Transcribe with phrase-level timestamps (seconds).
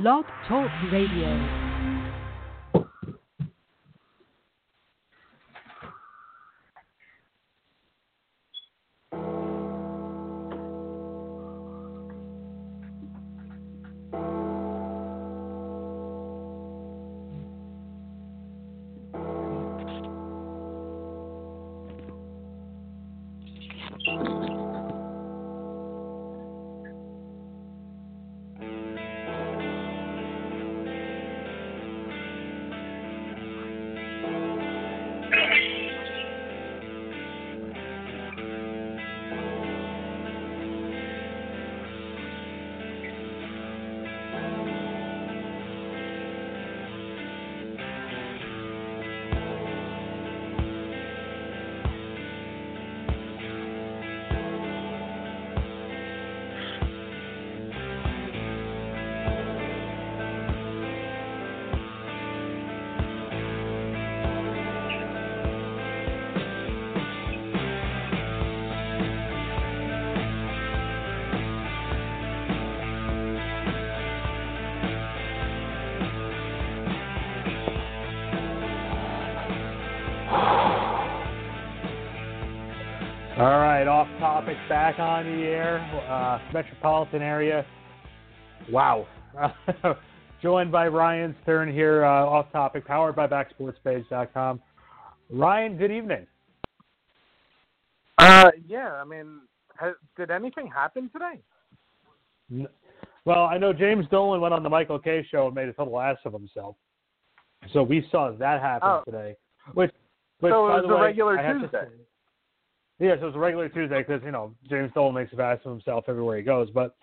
[0.00, 1.69] Blog Talk Radio.
[84.00, 87.66] Off topic, back on the air, uh, metropolitan area.
[88.70, 89.06] Wow.
[90.42, 94.58] Joined by Ryan Stern here, uh, off topic, powered by backsportspage.com.
[95.28, 96.26] Ryan, good evening.
[98.16, 99.40] Uh, yeah, I mean,
[99.78, 101.42] has, did anything happen today?
[102.50, 102.68] N-
[103.26, 106.00] Well, I know James Dolan went on the Michael Kay show and made a total
[106.00, 106.74] ass of himself.
[107.74, 109.02] So we saw that happen Oh.
[109.04, 109.36] today.
[109.74, 109.90] Which,
[110.38, 111.68] which So it was the a way, regular Tuesday.
[111.82, 112.04] say-
[113.00, 115.72] Yes, so it's a regular Tuesday because you know James Dolan makes a ass of
[115.72, 116.68] himself everywhere he goes.
[116.70, 116.94] But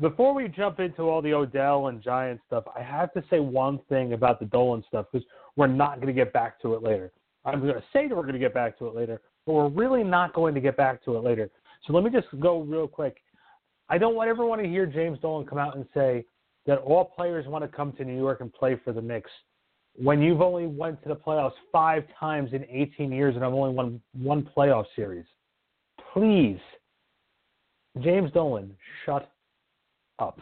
[0.00, 3.78] before we jump into all the Odell and Giants stuff, I have to say one
[3.88, 7.12] thing about the Dolan stuff because we're not going to get back to it later.
[7.44, 9.68] I'm going to say that we're going to get back to it later, but we're
[9.68, 11.48] really not going to get back to it later.
[11.86, 13.18] So let me just go real quick.
[13.88, 16.24] I don't want ever want to hear James Dolan come out and say
[16.66, 19.30] that all players want to come to New York and play for the Knicks
[19.96, 23.74] when you've only went to the playoffs five times in 18 years and I've only
[23.74, 25.26] won one playoff series.
[26.12, 26.58] Please,
[28.00, 28.74] James Dolan,
[29.04, 29.30] shut
[30.18, 30.38] up.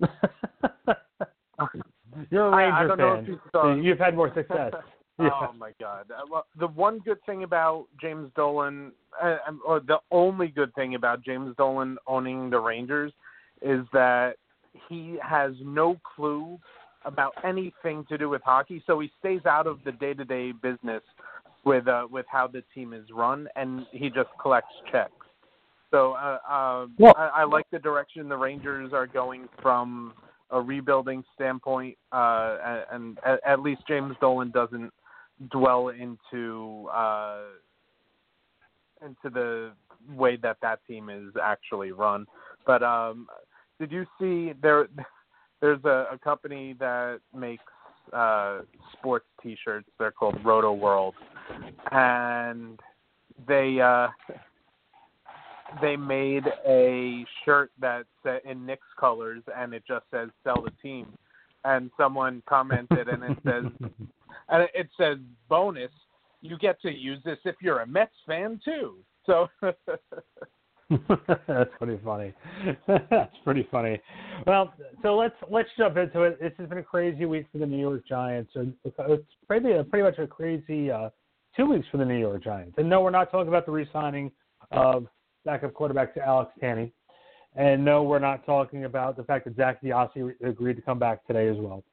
[2.30, 3.76] You're a Ranger I don't know if fan.
[3.78, 4.72] You You've had more success.
[5.16, 5.30] Yeah.
[5.32, 6.06] Oh my God!
[6.10, 8.90] Uh, well, the one good thing about James Dolan,
[9.22, 13.12] uh, um, or the only good thing about James Dolan owning the Rangers,
[13.62, 14.34] is that
[14.88, 16.58] he has no clue
[17.04, 18.82] about anything to do with hockey.
[18.86, 21.02] So he stays out of the day-to-day business
[21.64, 25.12] with uh, with how the team is run, and he just collects checks.
[25.90, 30.14] So uh, uh, I, I like the direction the Rangers are going from
[30.50, 34.92] a rebuilding standpoint, uh, and, and at, at least James Dolan doesn't
[35.50, 37.42] dwell into uh,
[39.04, 39.72] into the
[40.14, 42.26] way that that team is actually run.
[42.66, 43.26] But um,
[43.78, 44.88] did you see there?
[45.64, 47.64] There's a, a company that makes
[48.12, 48.58] uh,
[48.92, 49.88] sports T-shirts.
[49.98, 51.14] They're called Roto World,
[51.90, 52.78] and
[53.48, 54.08] they uh,
[55.80, 58.04] they made a shirt that's
[58.44, 61.06] in Knicks colors, and it just says "Sell the team."
[61.64, 63.64] And someone commented, and it says,
[64.50, 65.16] and it says
[65.48, 65.92] bonus.
[66.42, 68.96] You get to use this if you're a Mets fan too.
[69.24, 69.48] So
[71.48, 72.34] That's pretty funny.
[72.86, 74.00] That's pretty funny.
[74.46, 76.40] Well, so let's let's jump into it.
[76.40, 78.52] This has been a crazy week for the New York Giants.
[78.54, 81.10] and It's pretty pretty much a crazy uh,
[81.56, 82.74] two weeks for the New York Giants.
[82.78, 84.30] And no, we're not talking about the re-signing
[84.70, 85.06] of
[85.44, 86.92] backup quarterback to Alex Tanney.
[87.56, 91.24] And no, we're not talking about the fact that Zak DeOssie agreed to come back
[91.26, 91.84] today as well,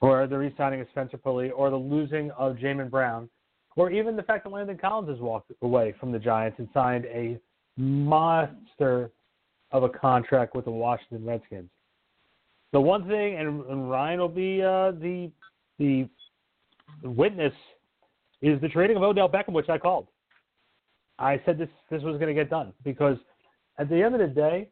[0.00, 3.28] or the re-signing of Spencer Pulley, or the losing of Jamon Brown,
[3.76, 7.04] or even the fact that Landon Collins has walked away from the Giants and signed
[7.04, 7.38] a
[7.76, 9.10] monster
[9.72, 11.68] of a contract with the Washington Redskins.
[12.72, 15.30] The one thing, and, and Ryan will be uh, the
[15.78, 16.08] the
[17.02, 17.52] witness,
[18.40, 20.06] is the trading of Odell Beckham, which I called.
[21.18, 23.18] I said this this was going to get done because
[23.78, 24.68] at the end of the day,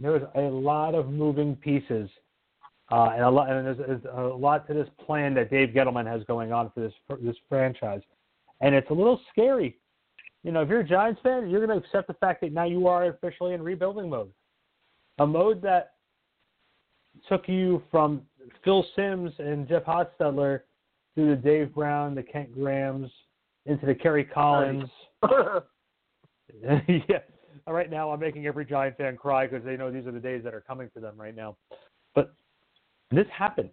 [0.00, 2.08] there was a lot of moving pieces,
[2.90, 6.06] uh, and a lot and there's, there's a lot to this plan that Dave Gettleman
[6.06, 8.02] has going on for this for this franchise,
[8.60, 9.78] and it's a little scary
[10.42, 12.64] you know, if you're a Giants fan, you're going to accept the fact that now
[12.64, 14.30] you are officially in rebuilding mode.
[15.18, 15.92] A mode that
[17.28, 18.22] took you from
[18.64, 20.60] Phil Simms and Jeff Hostetler
[21.14, 23.10] through the Dave Brown, the Kent Grahams,
[23.66, 24.88] into the Kerry Collins.
[26.62, 27.18] yeah.
[27.68, 30.42] Right now, I'm making every Giant fan cry because they know these are the days
[30.42, 31.56] that are coming for them right now.
[32.14, 32.34] But
[33.10, 33.70] this happened,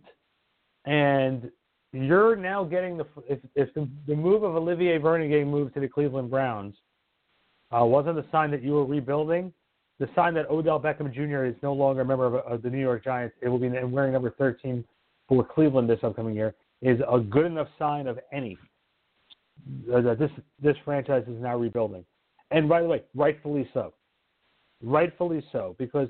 [0.86, 1.50] and
[1.92, 5.88] you're now getting the if if the, the move of Olivier getting moved to the
[5.88, 6.76] Cleveland Browns
[7.72, 9.54] uh, wasn't the sign that you were rebuilding.
[10.00, 11.46] The sign that Odell Beckham Jr.
[11.46, 14.14] is no longer a member of, of the New York Giants, it will be wearing
[14.14, 14.84] number 13
[15.28, 18.58] for Cleveland this upcoming year, is a good enough sign of any
[19.94, 20.32] uh, that this
[20.62, 22.06] this franchise is now rebuilding.
[22.52, 23.94] And by the way, rightfully so,
[24.82, 26.08] rightfully so, because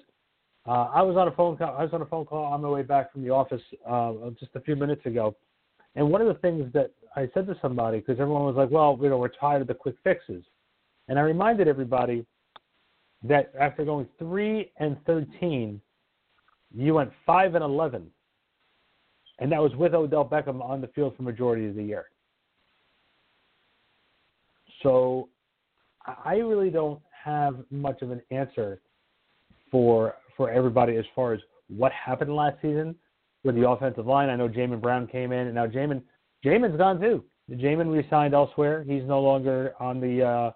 [0.67, 1.75] uh, I was on a phone call.
[1.75, 4.51] I was on a phone call on my way back from the office uh, just
[4.55, 5.35] a few minutes ago,
[5.95, 8.97] and one of the things that I said to somebody because everyone was like, "Well,
[9.01, 10.43] you know, we're tired of the quick fixes,"
[11.07, 12.25] and I reminded everybody
[13.23, 15.81] that after going three and thirteen,
[16.73, 18.11] you went five and eleven,
[19.39, 22.05] and that was with Odell Beckham on the field for majority of the year.
[24.83, 25.27] So,
[26.23, 28.79] I really don't have much of an answer
[29.71, 32.95] for for everybody as far as what happened last season
[33.43, 34.29] with the offensive line.
[34.29, 36.01] I know Jamon Brown came in, and now Jamon
[36.43, 37.23] Jamon's gone too.
[37.51, 38.83] Jamon resigned elsewhere.
[38.87, 40.51] He's no longer on the uh,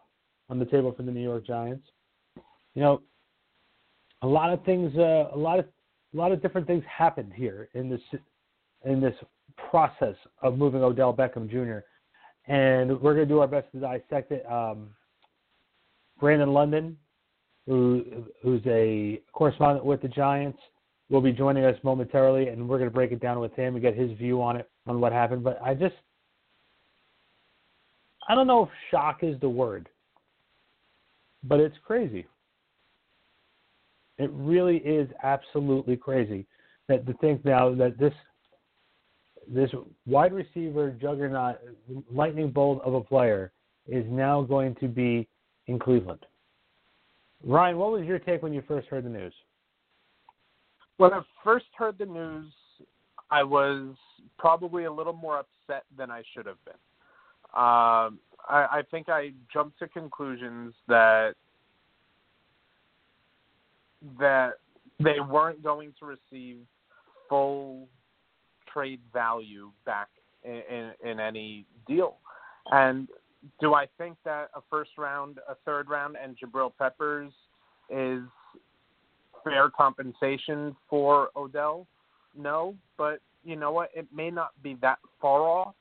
[0.49, 1.87] on the table for the New York Giants
[2.75, 3.01] you know,
[4.21, 5.65] a lot of things, uh, a lot of
[6.13, 8.01] a lot of different things happened here in this
[8.85, 9.15] in this
[9.69, 11.79] process of moving Odell Beckham Jr.
[12.51, 14.45] And we're going to do our best to dissect it.
[14.51, 14.89] Um,
[16.19, 16.97] Brandon London,
[17.65, 20.59] who who's a correspondent with the Giants,
[21.09, 23.81] will be joining us momentarily, and we're going to break it down with him and
[23.81, 25.43] get his view on it on what happened.
[25.43, 25.95] But I just
[28.27, 29.89] I don't know if shock is the word,
[31.43, 32.25] but it's crazy.
[34.17, 36.45] It really is absolutely crazy
[36.87, 38.13] that to think now that this
[39.47, 39.69] this
[40.05, 41.59] wide receiver juggernaut,
[42.09, 43.51] lightning bolt of a player,
[43.87, 45.27] is now going to be
[45.67, 46.25] in Cleveland.
[47.43, 49.33] Ryan, what was your take when you first heard the news?
[50.97, 52.51] When I first heard the news,
[53.31, 53.95] I was
[54.37, 56.73] probably a little more upset than I should have been.
[57.55, 61.33] Um, I, I think I jumped to conclusions that
[64.19, 64.53] that
[64.99, 66.57] they weren't going to receive
[67.29, 67.87] full
[68.71, 70.09] trade value back
[70.43, 72.17] in, in, in any deal.
[72.71, 73.07] And
[73.59, 77.31] do I think that a first round, a third round, and Jabril Peppers
[77.89, 78.23] is
[79.43, 81.87] fair compensation for Odell?
[82.37, 83.89] No, but you know what?
[83.95, 85.75] It may not be that far off.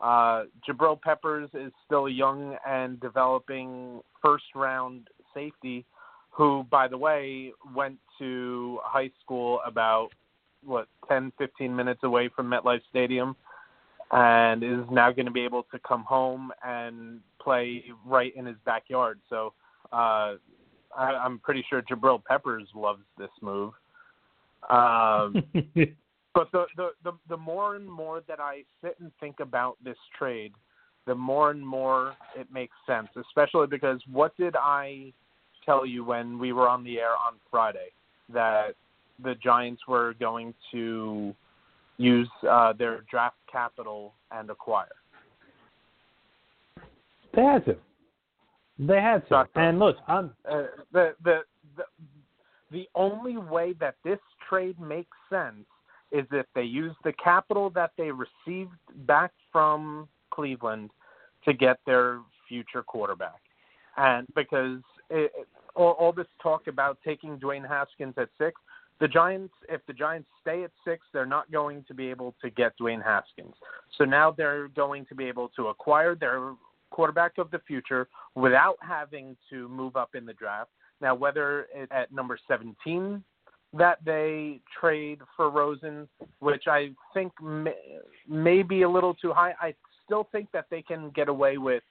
[0.00, 5.84] Uh, Jabril Peppers is still a young and developing first round safety
[6.30, 10.08] who, by the way, went to high school about
[10.64, 13.34] what 10, 15 minutes away from MetLife Stadium,
[14.12, 18.56] and is now going to be able to come home and play right in his
[18.64, 19.18] backyard.
[19.28, 19.52] So
[19.92, 20.34] uh,
[20.96, 23.72] I, I'm pretty sure Jabril Peppers loves this move.
[24.68, 25.42] Um,
[26.34, 29.96] but the, the the the more and more that I sit and think about this
[30.18, 30.52] trade,
[31.06, 33.08] the more and more it makes sense.
[33.16, 35.12] Especially because what did I
[35.64, 37.90] tell you when we were on the air on Friday
[38.32, 38.74] that
[39.22, 41.34] the Giants were going to
[41.98, 44.88] use uh, their draft capital and acquire.
[47.34, 47.76] They had to.
[48.80, 49.46] They had to.
[49.56, 50.62] And look, I'm uh,
[50.92, 51.40] the, the
[51.76, 51.84] the
[52.70, 54.18] the only way that this
[54.48, 55.66] trade makes sense
[56.12, 58.72] is if they use the capital that they received
[59.06, 60.90] back from Cleveland
[61.44, 63.40] to get their future quarterback.
[63.96, 65.30] And because it,
[65.74, 68.60] all, all this talk about taking Dwayne Haskins at six,
[69.00, 72.50] the Giants, if the Giants stay at six, they're not going to be able to
[72.50, 73.54] get Dwayne Haskins.
[73.98, 76.52] So now they're going to be able to acquire their
[76.90, 80.70] quarterback of the future without having to move up in the draft.
[81.00, 83.22] Now, whether it's at number 17
[83.72, 86.08] that they trade for Rosen,
[86.40, 87.74] which I think may,
[88.28, 91.84] may be a little too high, I still think that they can get away with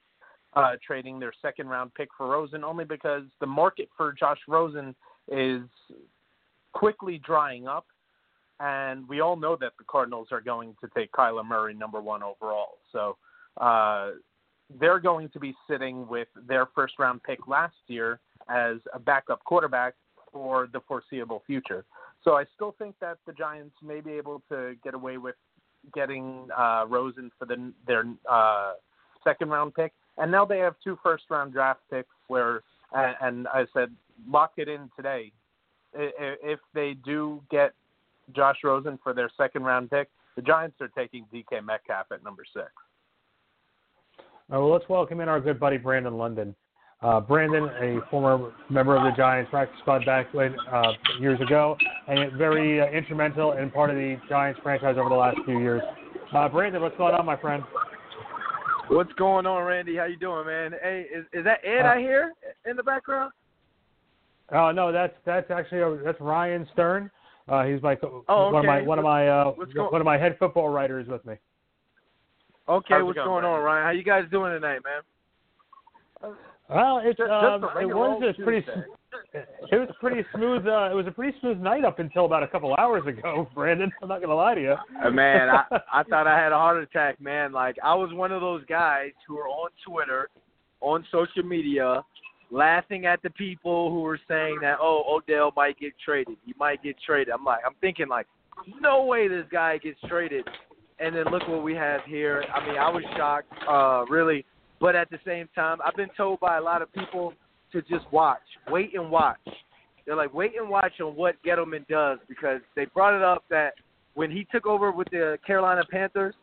[0.56, 4.96] uh, trading their second round pick for Rosen only because the market for Josh Rosen
[5.32, 5.62] is
[6.74, 7.86] quickly drying up.
[8.60, 12.22] And we all know that the Cardinals are going to take Kyler Murray number one
[12.22, 12.80] overall.
[12.92, 13.16] So
[13.56, 14.12] uh,
[14.80, 19.44] they're going to be sitting with their first round pick last year as a backup
[19.44, 19.94] quarterback
[20.32, 21.86] for the foreseeable future.
[22.24, 25.36] So I still think that the Giants may be able to get away with
[25.94, 28.74] getting uh, Rosen for the, their uh,
[29.24, 32.62] second round pick and now they have two first round draft picks where,
[32.94, 33.90] and, and I said,
[34.28, 35.32] lock it in today.
[35.94, 37.74] If they do get
[38.36, 42.44] Josh Rosen for their second round pick, the Giants are taking DK Metcalf at number
[42.54, 42.68] six.
[44.52, 46.56] All right, well, let's welcome in our good buddy Brandon London.
[47.04, 51.78] Uh, Brandon, a former member of the Giants practice squad back when, uh, years ago,
[52.08, 55.84] and very uh, instrumental in part of the Giants franchise over the last few years.
[56.34, 57.62] Uh, Brandon, what's going on, my friend?
[58.88, 59.96] What's going on, Randy?
[59.96, 60.72] How you doing, man?
[60.82, 62.34] Hey, is is that Ed Uh, I hear
[62.68, 63.32] in the background?
[64.52, 67.12] Oh no, that's that's actually uh, that's Ryan Stern.
[67.48, 67.96] Uh, he's my
[68.28, 71.24] Oh, one of my one of my uh, one of my head football writers with
[71.24, 71.36] me.
[72.70, 73.84] Okay, How's what's going, going on, Ryan?
[73.84, 76.36] How you guys doing tonight, man?
[76.70, 78.64] Well, it's Just- um, just it was old a pretty
[79.72, 80.68] it was pretty smooth.
[80.68, 83.92] Uh, it was a pretty smooth night up until about a couple hours ago, Brandon.
[84.04, 84.76] I'm not gonna lie to you.
[85.04, 87.52] Uh, man, I I thought I had a heart attack, man.
[87.52, 90.30] Like I was one of those guys who are on Twitter,
[90.82, 92.04] on social media,
[92.52, 96.84] laughing at the people who were saying that oh Odell might get traded, he might
[96.84, 97.34] get traded.
[97.34, 98.28] I'm like I'm thinking like,
[98.80, 100.48] no way this guy gets traded.
[101.00, 102.44] And then look what we have here.
[102.54, 104.46] I mean, I was shocked, uh, really.
[104.82, 107.34] But at the same time, I've been told by a lot of people
[107.72, 109.40] to just watch, wait and watch.
[110.06, 113.74] They're like, wait and watch on what Gettleman does because they brought it up that
[114.16, 116.34] when he took over with the Carolina Panthers,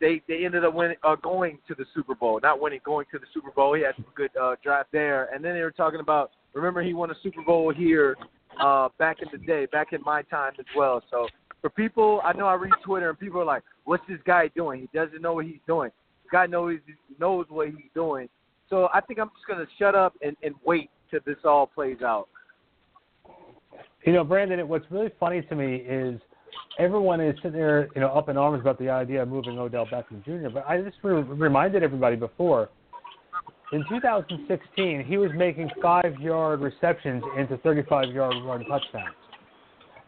[0.00, 2.40] they they ended up winning, uh, going to the Super Bowl.
[2.42, 3.74] Not winning, going to the Super Bowl.
[3.74, 6.30] He had some good uh, draft there, and then they were talking about.
[6.54, 8.16] Remember, he won a Super Bowl here
[8.58, 11.02] uh, back in the day, back in my time as well.
[11.10, 11.28] So
[11.60, 14.80] for people, I know I read Twitter and people are like, "What's this guy doing?
[14.80, 15.90] He doesn't know what he's doing."
[16.22, 16.78] This guy knows
[17.18, 18.28] knows what he's doing.
[18.70, 22.02] So I think I'm just gonna shut up and, and wait till this all plays
[22.02, 22.28] out.
[24.04, 26.20] You know, Brandon, what's really funny to me is
[26.78, 29.86] everyone is sitting there, you know, up in arms about the idea of moving Odell
[29.86, 30.48] Beckham Jr.
[30.48, 32.70] But I just re- reminded everybody before,
[33.72, 39.14] in 2016, he was making five-yard receptions into 35-yard run touchdowns.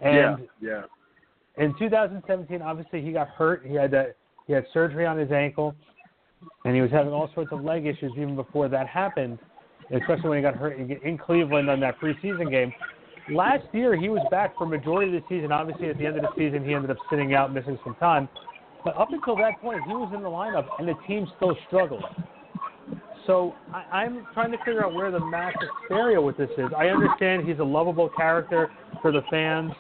[0.01, 0.83] And yeah.
[1.61, 3.65] In 2017, obviously he got hurt.
[3.67, 5.75] He had that he had surgery on his ankle,
[6.65, 9.39] and he was having all sorts of leg issues even before that happened.
[9.93, 12.73] Especially when he got hurt in Cleveland on that preseason game.
[13.29, 15.51] Last year he was back for majority of the season.
[15.51, 18.29] Obviously, at the end of the season, he ended up sitting out, missing some time.
[18.85, 22.05] But up until that point, he was in the lineup, and the team still struggled.
[23.27, 26.67] So I, I'm trying to figure out where the mass hysteria with this is.
[26.77, 28.71] I understand he's a lovable character
[29.03, 29.73] for the fans.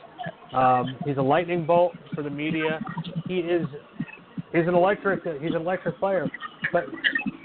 [0.52, 2.80] Um, he's a lightning bolt for the media.
[3.28, 3.66] He is
[4.52, 6.28] he's an electric he's an electric player.
[6.72, 6.84] But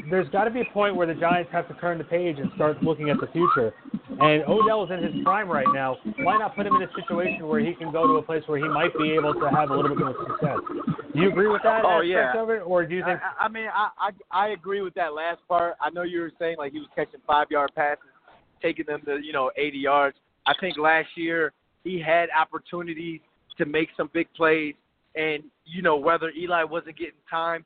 [0.10, 2.52] there's got to be a point where the Giants have to turn the page and
[2.56, 3.74] start looking at the future.
[4.20, 5.98] And Odell is in his prime right now.
[6.20, 8.60] Why not put him in a situation where he can go to a place where
[8.60, 10.58] he might be able to have a little bit more success?
[11.14, 12.42] Do you agree with that Oh, aspect yeah.
[12.42, 13.20] of it, or do you think?
[13.40, 15.76] I, I mean, I, I I agree with that last part.
[15.82, 18.04] I know you were saying like he was catching five yard passes,
[18.62, 20.18] taking them to you know 80 yards.
[20.46, 21.54] I think last year
[21.86, 23.22] he had opportunities
[23.58, 24.76] to make some big plays,
[25.16, 27.64] and you know whether Eli wasn't getting time,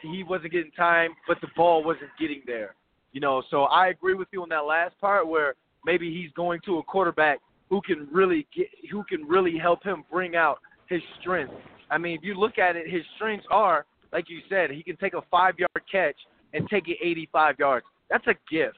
[0.00, 2.74] he wasn't getting time, but the ball wasn't getting there.
[3.12, 6.60] You know, so I agree with you on that last part where maybe he's going
[6.64, 11.02] to a quarterback who can really get, who can really help him bring out his
[11.20, 11.54] strengths.
[11.90, 14.96] I mean, if you look at it, his strengths are, like you said, he can
[14.96, 16.16] take a five yard catch
[16.54, 17.86] and take it 85 yards.
[18.08, 18.76] That's a gift.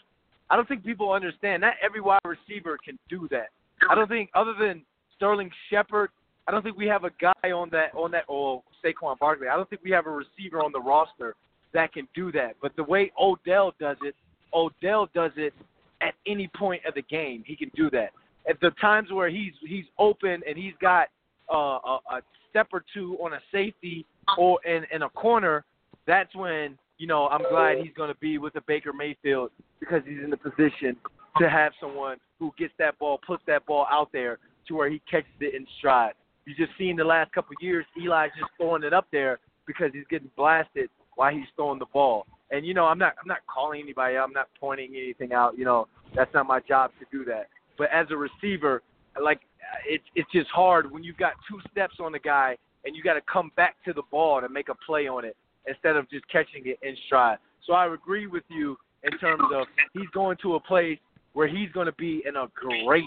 [0.50, 1.61] I don't think people understand.
[1.61, 3.49] Not every wide receiver can do that.
[3.88, 4.83] I don't think, other than
[5.16, 6.11] Sterling Shepard,
[6.47, 9.49] I don't think we have a guy on that on that or Saquon Barkley.
[9.49, 11.35] I don't think we have a receiver on the roster
[11.73, 12.57] that can do that.
[12.61, 14.14] But the way Odell does it,
[14.52, 15.54] Odell does it
[16.00, 17.43] at any point of the game.
[17.47, 18.11] He can do that.
[18.49, 21.09] At the times where he's he's open and he's got
[21.52, 24.04] uh, a, a step or two on a safety
[24.38, 25.64] or in, in a corner,
[26.07, 29.50] that's when you know I'm glad he's going to be with the Baker Mayfield
[29.81, 30.97] because he's in the position
[31.38, 34.38] to have someone who gets that ball, puts that ball out there
[34.69, 36.14] to where he catches it in stride.
[36.47, 39.91] You just seen the last couple of years, Eli's just throwing it up there because
[39.93, 42.26] he's getting blasted while he's throwing the ball.
[42.50, 44.17] And you know, I'm not I'm not calling anybody.
[44.17, 45.57] I'm not pointing anything out.
[45.57, 47.49] You know, that's not my job to do that.
[47.79, 48.83] But as a receiver,
[49.21, 49.41] like
[49.87, 53.14] it's it's just hard when you've got two steps on the guy and you got
[53.14, 55.37] to come back to the ball to make a play on it
[55.67, 57.38] instead of just catching it in stride.
[57.67, 60.99] So I agree with you in terms of he's going to a place
[61.35, 63.05] where he's going to be in a great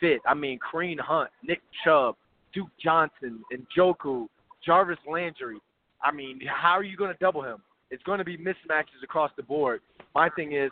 [0.00, 0.20] fit.
[0.26, 2.16] I mean, Kareem Hunt, Nick Chubb,
[2.52, 4.26] Duke Johnson, and Njoku,
[4.64, 5.58] Jarvis Landry.
[6.02, 7.58] I mean, how are you going to double him?
[7.90, 9.80] It's going to be mismatches across the board.
[10.14, 10.70] My thing is,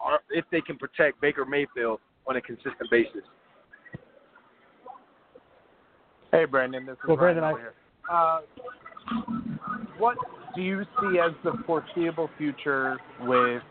[0.00, 3.22] are, if they can protect Baker Mayfield on a consistent basis.
[6.32, 6.84] Hey, Brandon.
[6.84, 7.74] This is Well, Ryan Brandon, I- here.
[8.10, 8.40] Uh,
[9.98, 10.16] what
[10.54, 13.62] do you see as the foreseeable future with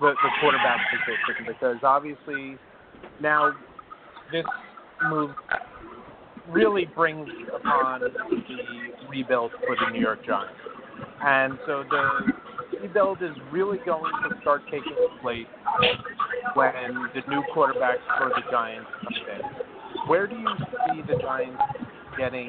[0.00, 1.46] the, the quarterback position?
[1.46, 2.56] Because obviously
[3.20, 3.52] now
[4.32, 4.44] this
[5.08, 5.30] move
[6.48, 8.10] really brings upon the
[9.08, 10.54] rebuild for the New York Giants.
[11.22, 12.32] And so the
[12.80, 15.46] rebuild is really going to start taking place
[16.54, 16.74] when
[17.14, 20.08] the new quarterback for the Giants comes in.
[20.08, 20.48] Where do you
[20.88, 21.62] see the Giants
[22.18, 22.48] getting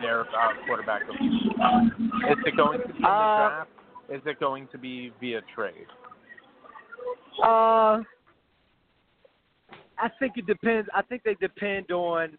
[0.00, 0.26] their uh,
[0.66, 1.02] quarterback?
[1.02, 3.70] Is it going to be in the Uh, draft?
[4.10, 5.86] Is it going to be via trade?
[7.42, 8.02] Uh,
[9.98, 10.88] I think it depends.
[10.94, 12.38] I think they depend on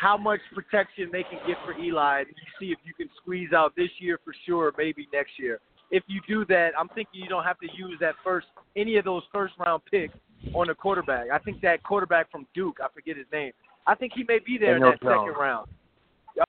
[0.00, 2.20] how much protection they can get for Eli.
[2.20, 5.60] And you see if you can squeeze out this year for sure, maybe next year.
[5.90, 8.46] If you do that, I'm thinking you don't have to use that first
[8.76, 10.14] any of those first round picks
[10.52, 11.28] on a quarterback.
[11.32, 13.52] I think that quarterback from Duke, I forget his name.
[13.86, 15.28] I think he may be there Daniel in that Jones.
[15.28, 15.68] second round.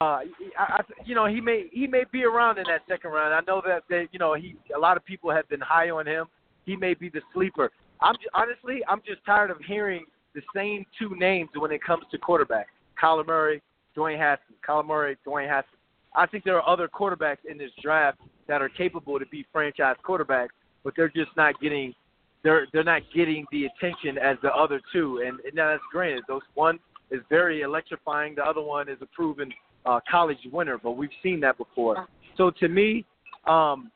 [0.02, 0.26] Uh, I,
[0.60, 3.34] I, you know, he may he may be around in that second round.
[3.34, 6.06] I know that that you know he a lot of people have been high on
[6.06, 6.26] him.
[6.68, 7.72] He may be the sleeper.
[8.02, 10.06] I'm honestly, I'm just tired of hearing
[10.36, 12.68] the same two names when it comes to quarterback.
[13.02, 13.64] Kyler Murray,
[13.96, 14.58] Dwayne Haskins.
[14.68, 15.80] Kyler Murray, Dwayne Haskins.
[16.16, 19.96] I think there are other quarterbacks in this draft that are capable to be franchise
[20.06, 20.50] quarterbacks,
[20.84, 21.96] but they're just not getting
[22.44, 25.24] they're they're not getting the attention as the other two.
[25.26, 26.24] And, and now that's granted.
[26.28, 26.80] Those one
[27.12, 28.36] is very electrifying.
[28.36, 29.52] The other one is a proven
[29.86, 32.08] uh, college winner, but we've seen that before.
[32.36, 33.06] So to me,
[33.48, 33.90] um,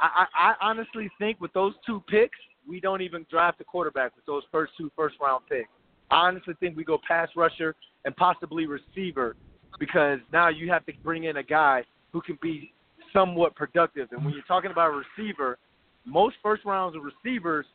[0.00, 2.38] I, I, I honestly think with those two picks,
[2.68, 5.68] we don't even draft a quarterback with those first two first round picks.
[6.10, 7.74] I honestly think we go pass rusher
[8.04, 9.36] and possibly receiver
[9.78, 12.72] because now you have to bring in a guy who can be
[13.12, 14.08] somewhat productive.
[14.12, 15.58] And when you're talking about a receiver,
[16.04, 17.66] most first rounds of receivers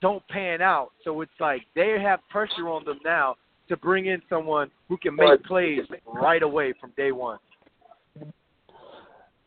[0.00, 0.92] don't pan out.
[1.04, 3.36] So it's like they have pressure on them now
[3.68, 7.38] to bring in someone who can make plays right away from day one.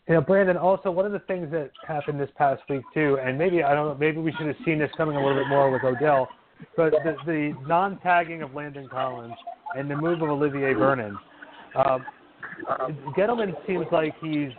[0.07, 0.55] You know, Brandon.
[0.55, 3.87] Also, one of the things that happened this past week too, and maybe I don't
[3.87, 6.29] know, maybe we should have seen this coming a little bit more with Odell,
[6.77, 9.35] but the, the non-tagging of Landon Collins
[9.75, 11.17] and the move of Olivier Vernon.
[11.75, 12.05] Um,
[13.17, 14.49] Gettleman seems like he's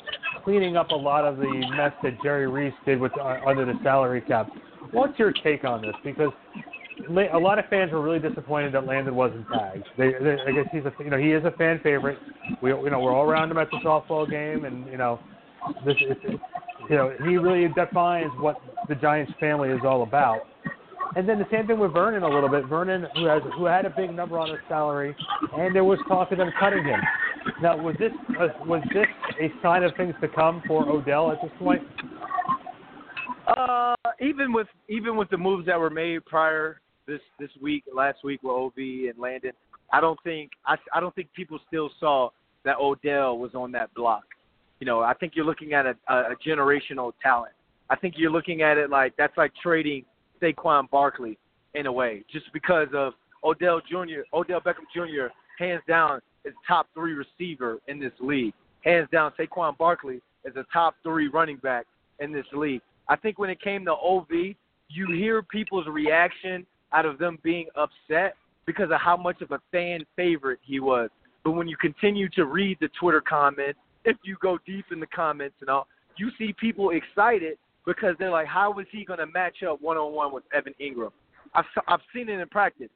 [0.44, 3.74] cleaning up a lot of the mess that Jerry Reese did with uh, under the
[3.82, 4.50] salary cap.
[4.92, 5.94] What's your take on this?
[6.04, 6.30] Because
[7.32, 9.86] a lot of fans were really disappointed that Landon wasn't tagged.
[9.96, 12.18] They, they, I guess he's a you know he is a fan favorite.
[12.62, 15.18] We you know we're all around him at the softball game, and you know
[15.85, 16.16] this is
[16.88, 18.57] you know he really defines what
[18.88, 20.40] the Giants family is all about.
[21.16, 22.66] And then the same thing with Vernon a little bit.
[22.66, 25.16] Vernon, who has who had a big number on his salary,
[25.57, 27.00] and there was talk of them cutting him.
[27.62, 28.12] Now, was this
[28.66, 29.07] was this
[29.40, 31.83] a sign of things to come for Odell at this point?
[33.46, 38.18] Uh, even with even with the moves that were made prior this this week, last
[38.22, 39.52] week with Ov and Landon,
[39.92, 42.31] I don't think I, I don't think people still saw
[42.64, 44.24] that Odell was on that block.
[44.80, 47.52] You know, I think you're looking at a, a generational talent.
[47.90, 50.04] I think you're looking at it like that's like trading
[50.40, 51.38] Saquon Barkley
[51.74, 53.14] in a way, just because of
[53.44, 54.20] Odell Jr.
[54.32, 55.32] Odell Beckham Jr.
[55.58, 58.54] hands down is top three receiver in this league.
[58.84, 61.86] Hands down, Saquon Barkley is a top three running back
[62.20, 62.80] in this league.
[63.08, 64.28] I think when it came to OV,
[64.88, 68.34] you hear people's reaction out of them being upset
[68.66, 71.10] because of how much of a fan favorite he was.
[71.44, 75.06] But when you continue to read the Twitter comments, if you go deep in the
[75.06, 79.26] comments and all, you see people excited because they're like, how is he going to
[79.26, 81.12] match up one on one with Evan Engram?
[81.54, 82.88] I've I've seen it in practice.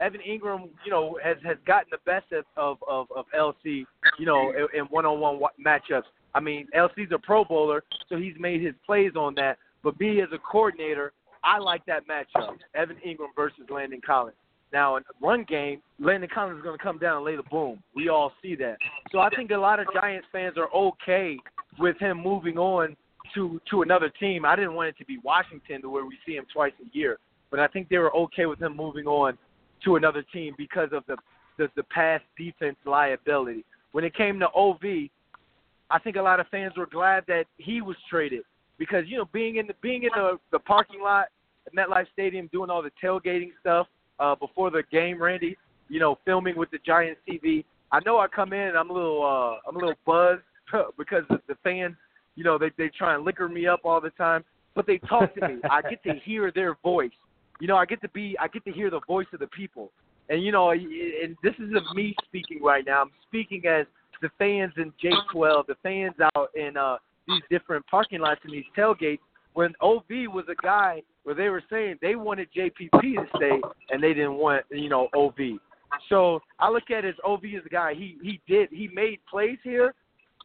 [0.00, 3.84] Evan Engram, you know, has has gotten the best of of of, LC,
[4.18, 6.04] you know, in one on one matchups.
[6.34, 9.58] I mean, LC's a Pro Bowler, so he's made his plays on that.
[9.82, 11.12] But me as a coordinator,
[11.44, 14.36] I like that matchup, Evan Engram versus Landon Collins.
[14.72, 17.82] Now, in run game, Landon Collins is going to come down and lay the boom.
[17.94, 18.76] We all see that.
[19.10, 21.36] So I think a lot of Giants fans are okay
[21.78, 22.96] with him moving on
[23.34, 24.44] to to another team.
[24.44, 27.18] I didn't want it to be Washington, to where we see him twice a year,
[27.50, 29.36] but I think they were okay with him moving on
[29.84, 31.16] to another team because of the
[31.58, 33.64] the, the past defense liability.
[33.92, 35.08] When it came to OV,
[35.90, 38.42] I think a lot of fans were glad that he was traded
[38.78, 41.26] because you know being in the being in the, the parking lot
[41.66, 43.86] at MetLife Stadium doing all the tailgating stuff
[44.20, 45.56] uh, before the game, Randy,
[45.88, 47.64] you know, filming with the Giants TV.
[47.90, 50.42] I know I come in and I'm a little uh, I'm a little buzzed
[50.98, 51.96] because the, fans,
[52.36, 55.34] you know, they they try and liquor me up all the time, but they talk
[55.34, 55.56] to me.
[55.68, 57.10] I get to hear their voice.
[57.60, 59.90] You know, I get to be I get to hear the voice of the people.
[60.28, 63.02] And you know, and this isn't me speaking right now.
[63.02, 63.86] I'm speaking as
[64.22, 68.64] the fans in J12, the fans out in uh, these different parking lots and these
[68.76, 69.18] tailgates.
[69.54, 73.60] When OV was a guy where they were saying they wanted JPP to stay
[73.90, 75.58] and they didn't want you know OV.
[76.08, 77.94] So I look at it as OV as a guy.
[77.94, 79.94] He he did he made plays here,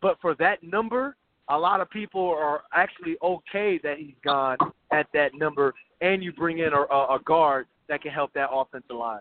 [0.02, 1.16] but for that number,
[1.50, 4.58] a lot of people are actually okay that he's gone
[4.92, 8.50] at that number, and you bring in a, a, a guard that can help that
[8.52, 9.20] offensive line.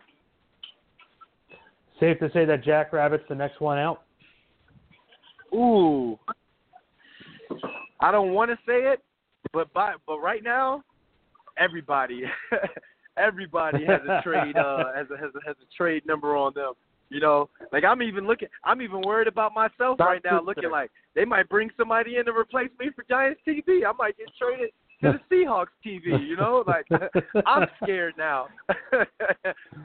[2.01, 4.03] Safe to say that Jack Rabbit's the next one out.
[5.55, 6.18] Ooh.
[8.01, 9.03] I don't want to say it,
[9.55, 10.83] but by, but right now,
[11.57, 12.25] everybody,
[13.17, 16.73] everybody has a trade uh, has a, has a has a trade number on them.
[17.11, 20.90] You know, like I'm even looking, I'm even worried about myself right now, looking like
[21.14, 23.87] they might bring somebody in to replace me for Giants TV.
[23.87, 24.71] I might get traded
[25.03, 26.27] to the Seahawks TV.
[26.27, 26.87] You know, like
[27.47, 28.49] I'm scared now.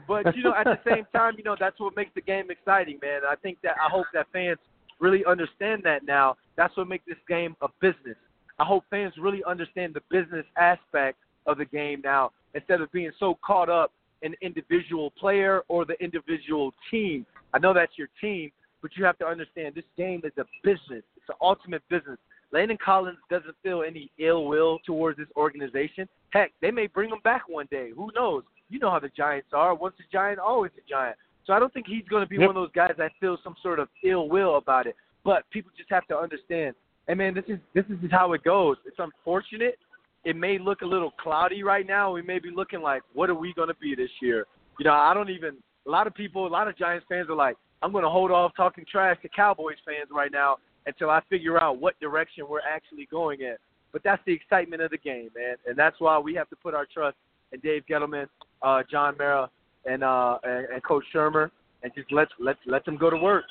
[0.08, 2.98] but you know, at the same time, you know, that's what makes the game exciting,
[3.00, 3.20] man.
[3.28, 4.58] I think that I hope that fans
[4.98, 6.36] really understand that now.
[6.56, 8.16] That's what makes this game a business.
[8.60, 13.10] I hope fans really understand the business aspect of the game now instead of being
[13.18, 17.24] so caught up in individual player or the individual team.
[17.54, 18.50] I know that's your team,
[18.82, 21.02] but you have to understand this game is a business.
[21.16, 22.18] It's an ultimate business.
[22.52, 26.06] Landon Collins doesn't feel any ill will towards this organization.
[26.28, 27.92] Heck, they may bring him back one day.
[27.96, 28.42] Who knows?
[28.68, 29.74] You know how the Giants are.
[29.74, 31.16] Once a Giant, always a Giant.
[31.46, 32.48] So I don't think he's going to be yep.
[32.48, 34.96] one of those guys that feels some sort of ill will about it.
[35.24, 36.74] But people just have to understand.
[37.10, 38.76] And man, this is this is how it goes.
[38.86, 39.76] It's unfortunate.
[40.24, 42.12] It may look a little cloudy right now.
[42.12, 44.46] We may be looking like, what are we going to be this year?
[44.78, 45.56] You know, I don't even.
[45.88, 48.30] A lot of people, a lot of Giants fans are like, I'm going to hold
[48.30, 52.60] off talking trash to Cowboys fans right now until I figure out what direction we're
[52.60, 53.56] actually going in.
[53.92, 56.74] But that's the excitement of the game, man, and that's why we have to put
[56.74, 57.16] our trust
[57.50, 58.26] in Dave Gettleman,
[58.62, 59.50] uh, John Mara,
[59.84, 61.50] and, uh, and and Coach Shurmur,
[61.82, 63.46] and just let let let them go to work.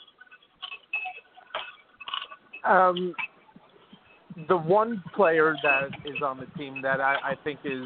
[2.65, 3.13] Um,
[4.47, 7.84] the one player that is on the team that I, I think is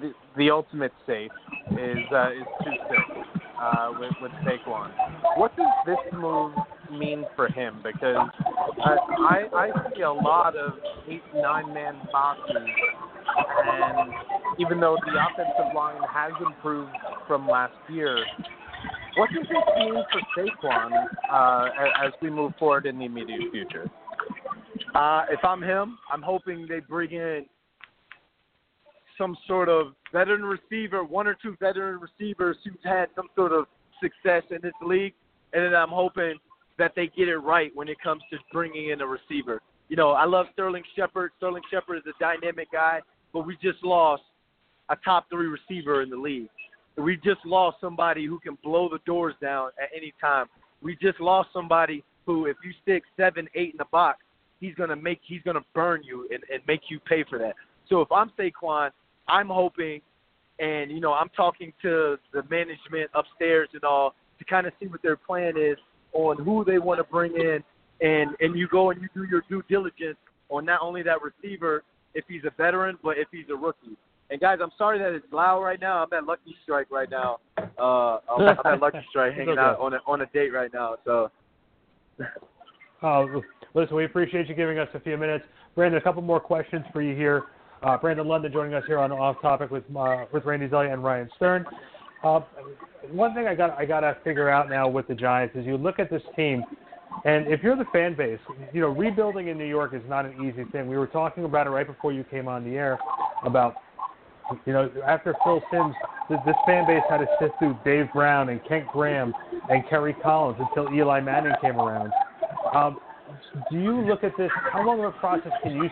[0.00, 1.30] the, the ultimate safe
[1.72, 2.72] is uh, is Two
[3.60, 4.90] uh, with with Saquon.
[5.36, 6.52] What does this move
[6.90, 7.80] mean for him?
[7.82, 8.28] Because
[8.84, 10.72] uh, I I see a lot of
[11.08, 14.12] eight nine man boxes, and
[14.58, 16.92] even though the offensive line has improved
[17.28, 18.18] from last year,
[19.16, 21.68] what does this mean for Saquon uh,
[22.04, 23.88] as we move forward in the immediate future?
[24.94, 27.46] Uh, if I'm him, I'm hoping they bring in
[29.18, 33.66] some sort of veteran receiver, one or two veteran receivers who've had some sort of
[34.00, 35.14] success in this league,
[35.52, 36.34] and then I'm hoping
[36.78, 39.60] that they get it right when it comes to bringing in a receiver.
[39.88, 41.32] You know, I love Sterling Shepard.
[41.38, 43.00] Sterling Shepard is a dynamic guy,
[43.32, 44.22] but we just lost
[44.88, 46.48] a top three receiver in the league.
[46.96, 50.46] We just lost somebody who can blow the doors down at any time.
[50.82, 54.18] We just lost somebody who, if you stick seven, eight in the box,
[54.60, 57.54] he's gonna make he's gonna burn you and, and make you pay for that.
[57.88, 58.90] So if I'm Saquon,
[59.28, 60.00] I'm hoping,
[60.58, 64.86] and you know, I'm talking to the management upstairs and all to kind of see
[64.86, 65.76] what their plan is
[66.12, 67.62] on who they want to bring in,
[68.00, 71.82] and and you go and you do your due diligence on not only that receiver
[72.14, 73.96] if he's a veteran, but if he's a rookie.
[74.30, 76.02] And guys, I'm sorry that it's loud right now.
[76.02, 77.38] I'm at Lucky Strike right now.
[77.58, 79.60] Uh, I'm, I'm at Lucky Strike hanging okay.
[79.60, 80.96] out on a on a date right now.
[81.04, 81.30] So.
[83.02, 83.42] Oh,
[83.74, 85.44] listen, we appreciate you giving us a few minutes.
[85.74, 87.44] Brandon, a couple more questions for you here.
[87.82, 91.04] Uh, Brandon London joining us here on Off Topic with uh, with Randy Zelia and
[91.04, 91.66] Ryan Stern.
[92.22, 92.40] Uh,
[93.10, 95.76] one thing I got I got to figure out now with the Giants is you
[95.76, 96.64] look at this team,
[97.26, 98.38] and if you're the fan base,
[98.72, 100.88] you know rebuilding in New York is not an easy thing.
[100.88, 102.98] We were talking about it right before you came on the air
[103.44, 103.74] about
[104.64, 105.94] you know after Phil Simms,
[106.30, 109.34] this fan base had to sift through Dave Brown and Kent Graham
[109.68, 112.12] and Kerry Collins until Eli Manning came around.
[112.74, 112.98] Um,
[113.70, 114.50] do you look at this?
[114.72, 115.90] How long of a process can you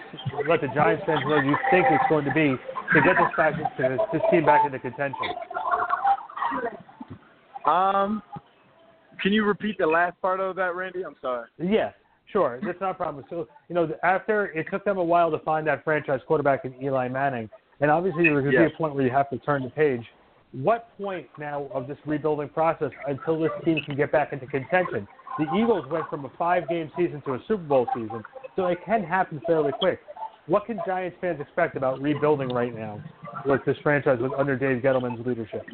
[0.49, 2.57] let the Giants fans know you think it's going to be
[2.95, 5.29] to get this back to this, team back into contention?
[7.67, 8.23] Um,
[9.21, 11.05] can you repeat the last part of that, Randy?
[11.05, 11.49] I'm sorry.
[11.59, 11.95] Yes,
[12.33, 12.61] sure.
[12.65, 13.25] That's not a problem.
[13.31, 16.75] So, you know, after it took them a while to find that franchise quarterback in
[16.83, 17.49] Eli Manning,
[17.81, 18.71] and obviously there's going to yes.
[18.71, 20.03] be a point where you have to turn the page.
[20.53, 25.09] What point now of this rebuilding process until this team can get back into contention?
[25.39, 28.23] The Eagles went from a five-game season to a Super Bowl season,
[28.55, 30.01] so it can happen fairly quick.
[30.47, 33.03] What can Giants fans expect about rebuilding right now
[33.47, 35.65] with this franchise with under Dave Gettleman's leadership?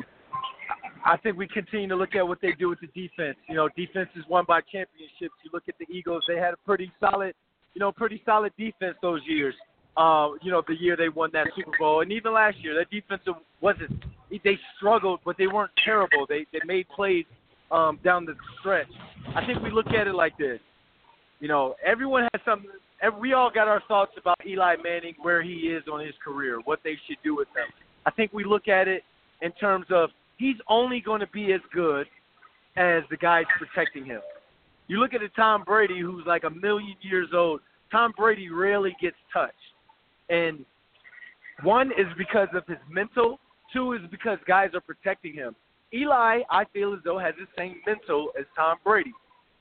[1.05, 3.37] I think we continue to look at what they do with the defense.
[3.49, 5.35] You know, defense is won by championships.
[5.43, 7.35] You look at the Eagles; they had a pretty solid,
[7.75, 9.55] you know, pretty solid defense those years.
[9.97, 12.91] Uh, you know, the year they won that Super Bowl, and even last year, that
[12.91, 13.23] defense
[13.61, 14.05] wasn't.
[14.45, 16.27] They struggled, but they weren't terrible.
[16.29, 17.25] They they made plays
[17.71, 18.89] um, down the stretch.
[19.35, 20.61] I think we look at it like this.
[21.41, 22.65] You know, everyone has some.
[23.21, 26.81] We all got our thoughts about Eli Manning, where he is on his career, what
[26.83, 27.73] they should do with him.
[28.07, 29.03] I think we look at it
[29.41, 32.07] in terms of he's only going to be as good
[32.77, 34.21] as the guys protecting him.
[34.89, 37.61] You look at a Tom Brady who's like a million years old.
[37.93, 39.55] Tom Brady rarely gets touched.
[40.31, 40.65] And
[41.63, 43.39] one is because of his mental,
[43.73, 45.55] two is because guys are protecting him.
[45.93, 49.13] Eli, I feel as though, has the same mental as Tom Brady.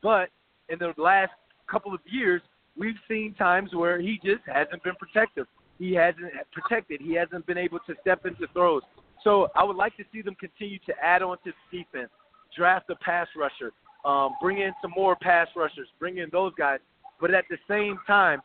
[0.04, 0.30] But
[0.70, 1.32] in the last
[1.70, 2.42] couple of years,
[2.78, 5.48] we've seen times where he just hasn't been protective.
[5.80, 7.02] He hasn't protected.
[7.02, 8.82] He hasn't been able to step into throws.
[9.24, 12.10] So I would like to see them continue to add on to the defense,
[12.56, 13.72] draft a pass rusher,
[14.06, 16.80] um, bring in some more pass rushers, bring in those guys.
[17.20, 18.42] But at the same time,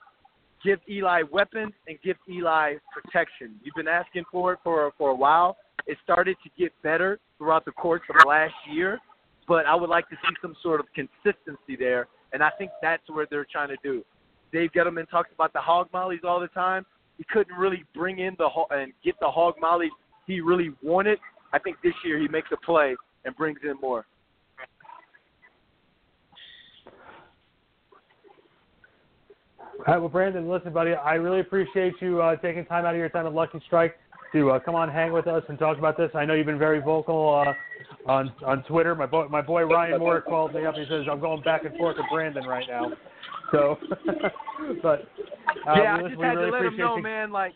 [0.64, 3.56] give Eli weapons and give Eli protection.
[3.62, 5.56] You've been asking for it for for a while.
[5.86, 8.98] It started to get better throughout the course of last year,
[9.48, 13.02] but I would like to see some sort of consistency there, and I think that's
[13.08, 14.04] where they're trying to do.
[14.52, 16.84] Dave Gettleman talks about the hog mollies all the time.
[17.18, 19.90] He couldn't really bring in the and get the hog mollies
[20.26, 21.18] he really wanted.
[21.52, 24.06] I think this year he makes a play and brings in more.
[29.78, 32.98] All right, well, Brandon, listen, buddy, I really appreciate you uh, taking time out of
[32.98, 33.96] your time at Lucky Strike
[34.32, 36.10] to uh, come on, hang with us, and talk about this.
[36.14, 38.94] I know you've been very vocal uh, on on Twitter.
[38.94, 40.74] My boy, my boy Ryan Moore called me up.
[40.74, 42.92] He says I'm going back and forth with Brandon right now.
[43.50, 43.76] So,
[44.82, 45.08] but
[45.68, 47.02] uh, yeah, I just had really to let him know, you.
[47.02, 47.30] man.
[47.30, 47.52] Like,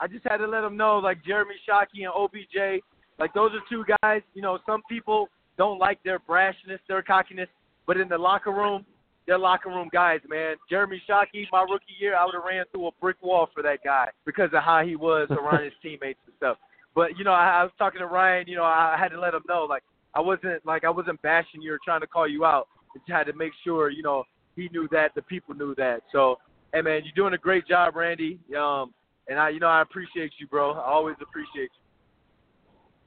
[0.00, 2.82] I just had to let him know, like Jeremy Shockey and OBJ,
[3.18, 4.22] like those are two guys.
[4.34, 7.48] You know, some people don't like their brashness, their cockiness,
[7.86, 8.84] but in the locker room,
[9.26, 10.56] they're locker room guys, man.
[10.70, 13.80] Jeremy Shockey, my rookie year, I would have ran through a brick wall for that
[13.84, 16.58] guy because of how he was around his teammates and stuff.
[16.94, 18.46] But you know, I, I was talking to Ryan.
[18.48, 19.82] You know, I had to let him know, like
[20.14, 22.68] I wasn't like I wasn't bashing you or trying to call you out.
[22.94, 26.02] I just had to make sure, you know, he knew that, the people knew that.
[26.12, 26.38] So,
[26.72, 28.38] hey man, you're doing a great job, Randy.
[28.58, 28.94] Um,
[29.28, 30.72] and I, you know, I appreciate you, bro.
[30.72, 31.82] I always appreciate you.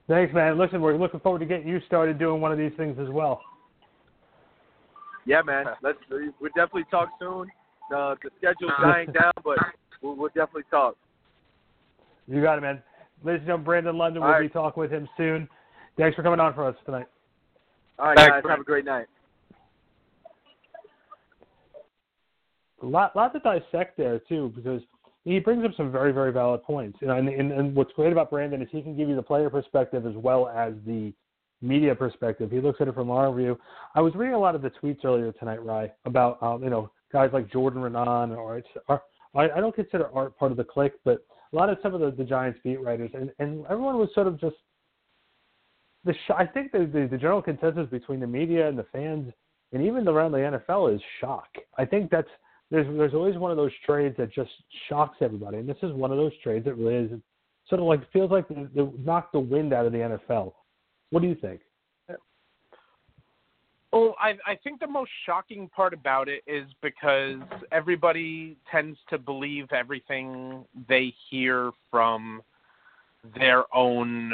[0.07, 0.57] Thanks, man.
[0.57, 3.41] Listen, we're looking forward to getting you started doing one of these things as well.
[5.25, 5.65] Yeah, man.
[5.81, 7.47] Let's we'll definitely talk soon.
[7.95, 9.57] Uh, the schedule's dying down, but
[10.01, 10.95] we'll, we'll definitely talk.
[12.27, 12.81] You got it, man.
[13.23, 14.23] Ladies and gentlemen, Brandon London.
[14.23, 14.47] All we'll right.
[14.47, 15.47] be talking with him soon.
[15.97, 17.07] Thanks for coming on for us tonight.
[17.97, 18.41] All right, Thanks, guys.
[18.43, 18.51] Brandon.
[18.51, 19.07] Have a great night.
[22.83, 24.81] a lot, lot to dissect there too, because
[25.25, 26.97] he brings up some very, very valid points.
[27.01, 29.23] You know, and, and, and what's great about Brandon is he can give you the
[29.23, 31.13] player perspective as well as the
[31.61, 32.51] media perspective.
[32.51, 33.57] He looks at it from our view.
[33.95, 36.91] I was reading a lot of the tweets earlier tonight, Rye, about um, you know
[37.11, 39.01] guys like Jordan Raanan, or or,
[39.35, 42.11] I, don't consider Art part of the clique, but a lot of some of the,
[42.11, 44.55] the Giants beat writers, and, and everyone was sort of just
[46.05, 46.13] the.
[46.13, 49.31] Sh- I think the, the the general consensus between the media and the fans,
[49.73, 51.47] and even around the NFL, is shock.
[51.77, 52.29] I think that's
[52.71, 54.51] there's there's always one of those trades that just
[54.87, 57.19] shocks everybody, and this is one of those trades that really is
[57.67, 60.53] sort of like feels like the, the knocked the wind out of the NFL.
[61.11, 61.61] What do you think?
[63.91, 67.39] Well, I, I think the most shocking part about it is because
[67.71, 72.43] everybody tends to believe everything they hear from
[73.35, 74.33] their own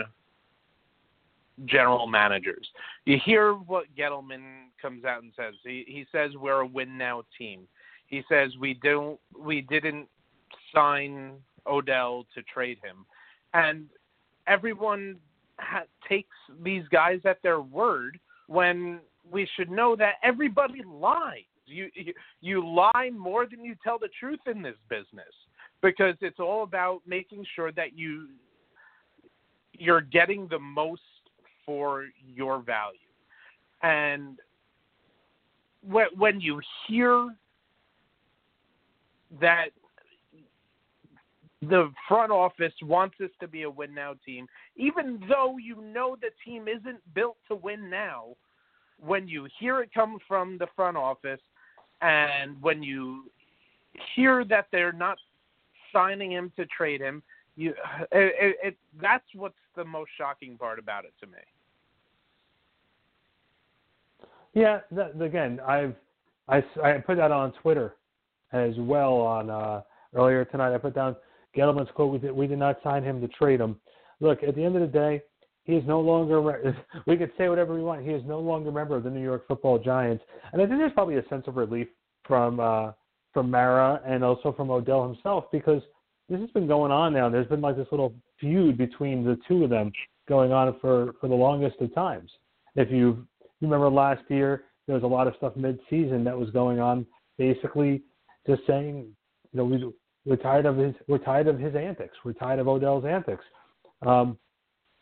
[1.66, 2.68] general managers.
[3.06, 5.54] You hear what Gettleman comes out and says.
[5.64, 7.62] He he says we're a win now team.
[8.08, 10.08] He says we don't we didn't
[10.74, 11.36] sign
[11.66, 13.06] Odell to trade him,
[13.54, 13.86] and
[14.48, 15.16] everyone
[15.60, 21.44] ha- takes these guys at their word when we should know that everybody lies.
[21.68, 25.34] You, you you lie more than you tell the truth in this business
[25.82, 28.28] because it's all about making sure that you
[29.74, 31.02] you're getting the most
[31.66, 33.00] for your value.
[33.82, 34.40] And
[35.82, 37.30] when when you hear
[39.42, 39.70] that
[41.70, 46.16] the front office wants us to be a win now team, even though you know
[46.20, 48.36] the team isn't built to win now,
[49.00, 51.40] when you hear it come from the front office
[52.02, 53.30] and when you
[54.16, 55.18] hear that they're not
[55.94, 57.24] signing him to trade him,
[57.56, 57.74] you
[58.12, 61.38] it, it, that's what's the most shocking part about it to me.
[64.54, 65.96] Yeah, that, again, I've
[66.48, 67.96] I, I put that on Twitter
[68.52, 69.82] as well on uh,
[70.14, 70.74] earlier tonight.
[70.74, 71.16] I put down
[71.56, 73.80] Gettleman's quote: "We did, we did not sign him to trade him."
[74.20, 75.22] Look, at the end of the day,
[75.64, 76.76] he is no longer.
[77.08, 78.06] We could say whatever we want.
[78.06, 80.80] He is no longer a member of the New York Football Giants, and I think
[80.80, 81.88] there's probably a sense of relief
[82.24, 82.92] from uh,
[83.34, 85.82] from Mara and also from Odell himself because
[86.30, 87.30] this has been going on now.
[87.30, 89.92] There's been like this little feud between the two of them
[90.28, 92.32] going on for for the longest of times.
[92.76, 93.28] If you
[93.60, 97.06] you remember last year, there was a lot of stuff mid-season that was going on,
[97.38, 98.04] basically
[98.48, 99.08] just saying,
[99.52, 99.78] you know, we,
[100.26, 102.16] we're tired of his we're tired of his antics.
[102.24, 103.44] We're tired of Odell's antics.
[104.06, 104.38] Um,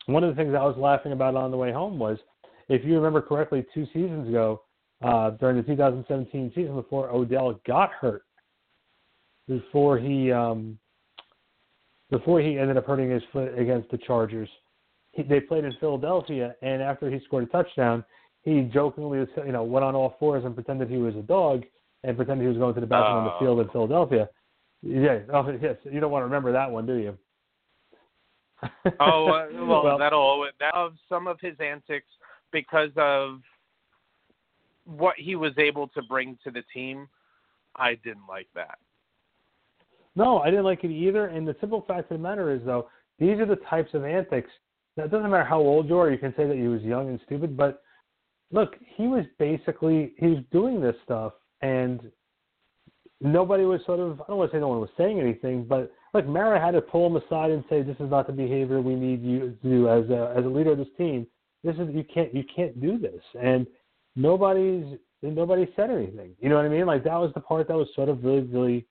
[0.06, 2.18] one of the things I was laughing about on the way home was,
[2.68, 4.62] if you remember correctly, two seasons ago,
[5.02, 8.22] uh, during the 2017 season, before Odell got hurt,
[9.48, 10.78] before he um,
[12.10, 14.48] before he ended up hurting his foot against the Chargers,
[15.12, 18.04] he, they played in Philadelphia, and after he scored a touchdown,
[18.42, 21.64] he jokingly, you know, went on all fours and pretended he was a dog
[22.02, 23.38] and pretended he was going to the bathroom on the Oh.
[23.38, 24.28] field in Philadelphia.
[24.86, 27.16] Yeah, oh, yes, you don't want to remember that one, do you?
[29.00, 32.06] Oh uh, well, that'll always- that of some of his antics
[32.52, 33.40] because of
[34.84, 37.08] what he was able to bring to the team.
[37.76, 38.78] I didn't like that.
[40.16, 41.26] No, I didn't like it either.
[41.26, 44.50] And the simple fact of the matter is, though, these are the types of antics.
[44.96, 46.10] Now, it doesn't matter how old you are.
[46.10, 47.82] You can say that he was young and stupid, but
[48.52, 52.12] look, he was basically he was doing this stuff, and
[53.24, 55.90] nobody was sort of I don't want to say no one was saying anything, but
[56.12, 58.94] like Mara had to pull him aside and say, "This is not the behavior we
[58.94, 61.26] need you to do as a as a leader of this team.
[61.64, 63.66] This is you can't you can't do this." And
[64.14, 66.36] nobody's nobody said anything.
[66.38, 66.86] You know what I mean?
[66.86, 68.86] Like that was the part that was sort of really really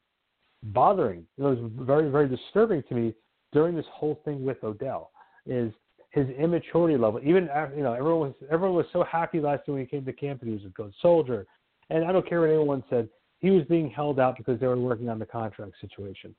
[0.64, 1.26] bothering.
[1.38, 3.14] It was very very disturbing to me
[3.52, 5.12] during this whole thing with Odell
[5.46, 5.72] is
[6.10, 7.20] his immaturity level.
[7.24, 10.04] Even after, you know everyone was everyone was so happy last year when he came
[10.04, 11.46] to camp and he was a good soldier.
[11.92, 13.10] And I don't care what anyone said.
[13.44, 16.34] He was being held out because they were working on the contract situation.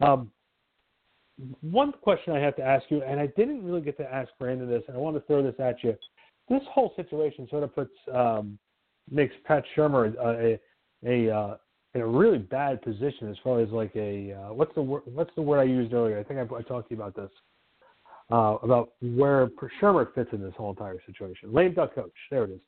[0.00, 0.32] Um,
[1.60, 4.68] one question I have to ask you, and I didn't really get to ask Brandon
[4.68, 5.96] this, and I want to throw this at you.
[6.48, 8.58] This whole situation sort of puts um,
[9.08, 10.58] makes Pat Shurmur a
[11.06, 11.56] a, a uh,
[11.94, 15.34] in a really bad position as far as like a uh, what's the word what's
[15.36, 16.18] the word I used earlier?
[16.18, 17.30] I think I, I talked to you about this
[18.32, 19.48] uh, about where
[19.80, 21.52] Shermer fits in this whole entire situation.
[21.52, 22.10] Lame duck coach.
[22.28, 22.60] There it is.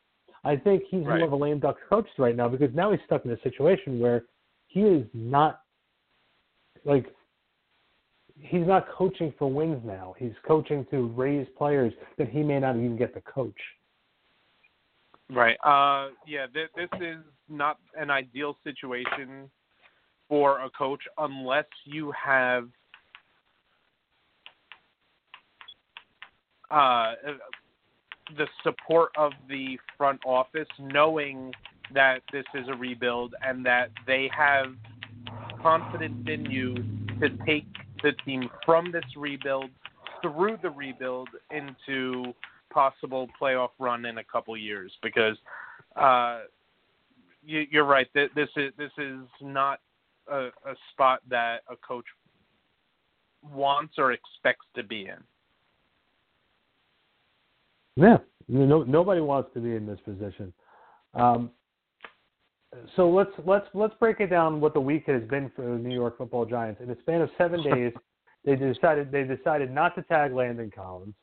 [0.44, 1.18] I think he's Right.
[1.18, 4.00] more of a lame duck coach right now because now he's stuck in a situation
[4.00, 4.26] where
[4.66, 5.62] he is not
[6.85, 7.14] like
[8.40, 10.14] he's not coaching for wins now.
[10.18, 13.61] He's coaching to raise players that he may not even get to coach.
[15.31, 15.57] Right.
[15.62, 16.46] Uh, yeah.
[16.52, 19.50] Th- this is not an ideal situation
[20.28, 22.68] for a coach unless you have
[26.70, 27.14] uh,
[28.37, 31.53] the support of the front office, knowing
[31.95, 34.75] that this is a rebuild and that they have
[35.62, 36.75] confidence in you
[37.21, 37.66] to take
[38.03, 39.71] the team from this rebuild
[40.21, 42.33] through the rebuild into
[42.71, 45.37] possible playoff run in a couple years because
[45.97, 46.40] uh,
[47.45, 48.09] you, you're right.
[48.14, 49.81] This is this is not
[50.31, 52.07] a, a spot that a coach
[53.53, 55.23] wants or expects to be in.
[57.96, 60.52] Yeah, no, nobody wants to be in this position.
[61.14, 61.50] Um,
[62.96, 65.94] so let's let's let's break it down what the week has been for the New
[65.94, 66.81] York Football Giants.
[66.83, 67.92] In a span of seven days,
[68.44, 71.14] they decided they decided not to tag Landon Collins.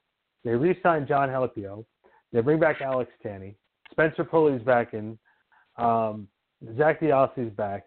[0.44, 1.86] They re-signed Jon Halapio.
[2.32, 3.56] They bring back Alex Tanney.
[3.92, 5.18] Spencer Pulley's back in.
[5.78, 6.28] Um,
[6.78, 7.86] Zak DeOssie's back.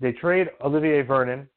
[0.00, 1.48] They trade Olivier Vernon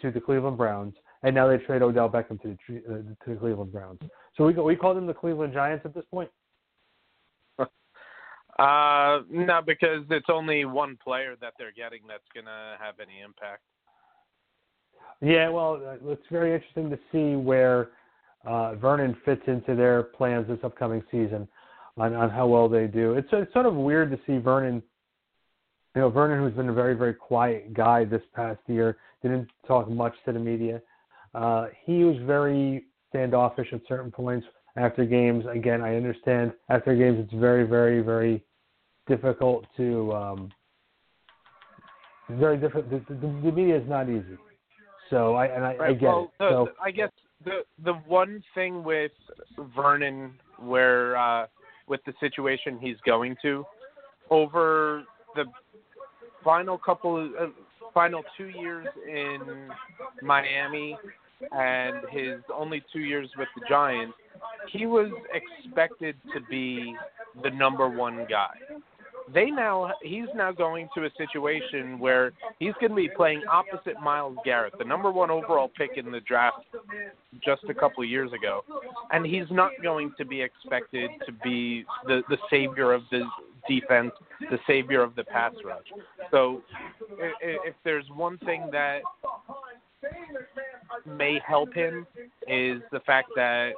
[0.00, 3.36] to the Cleveland Browns, and now they trade Odell Beckham to the, uh, to the
[3.36, 4.00] Cleveland Browns.
[4.36, 6.30] So we we call them the Cleveland Giants at this point.
[8.56, 13.20] Uh, no, because it's only one player that they're getting that's going to have any
[13.20, 13.62] impact.
[15.20, 17.88] Yeah, well, uh, it's very interesting to see where
[18.46, 21.48] uh, Vernon fits into their plans this upcoming season
[21.96, 23.14] on, on how well they do.
[23.14, 24.82] It's it's sort of weird to see Vernon.
[25.94, 29.88] You know, Vernon, who's been a very very quiet guy this past year, didn't talk
[29.88, 30.80] much to the media.
[31.34, 34.46] Uh, he was very standoffish at certain points
[34.76, 35.44] after games.
[35.46, 38.42] Again, I understand after games it's very very very
[39.06, 40.12] difficult to.
[40.12, 40.52] Um,
[42.30, 42.90] very different.
[42.90, 44.38] The, the, the media is not easy.
[45.10, 46.30] So I and I, I get well, it.
[46.38, 47.10] The, So I guess
[47.44, 49.12] the the one thing with
[49.76, 51.46] Vernon, where uh,
[51.86, 53.64] with the situation he's going to,
[54.30, 55.44] over the
[56.42, 57.46] final couple, of, uh,
[57.92, 59.68] final two years in
[60.22, 60.96] Miami,
[61.52, 64.14] and his only two years with the Giants,
[64.70, 66.94] he was expected to be
[67.42, 68.54] the number one guy.
[69.32, 73.98] They now he's now going to a situation where he's going to be playing opposite
[74.02, 76.58] Myles Garrett, the number one overall pick in the draft
[77.42, 78.64] just a couple of years ago,
[79.12, 83.22] and he's not going to be expected to be the the savior of the
[83.68, 84.12] defense,
[84.50, 85.86] the savior of the pass rush.
[86.30, 86.62] So,
[87.40, 89.00] if there's one thing that
[91.06, 92.06] may help him
[92.48, 93.72] is the fact that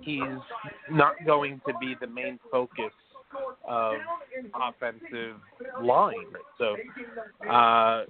[0.00, 0.22] he's
[0.90, 2.92] not going to be the main focus
[3.66, 3.94] of
[4.54, 5.36] offensive
[5.80, 6.14] line.
[6.58, 6.76] So
[7.48, 8.04] uh,